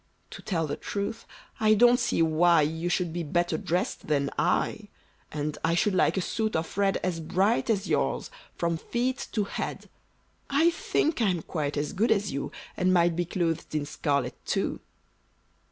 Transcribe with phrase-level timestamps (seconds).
[0.31, 1.27] "To tell the truth,
[1.59, 4.87] I don't see why You should be better dressed than I.
[5.31, 9.43] And I should like a suit of red As bright as yours, from feet to
[9.43, 9.89] head.
[10.49, 14.79] I think I'm quite as good as you, And might be clothed in scarlet too."